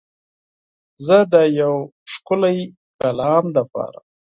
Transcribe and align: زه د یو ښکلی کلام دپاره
زه 1.05 1.17
د 1.33 1.35
یو 1.61 1.73
ښکلی 2.11 2.57
کلام 3.01 3.45
دپاره 3.57 3.99